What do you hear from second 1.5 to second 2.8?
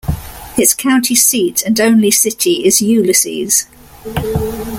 and only city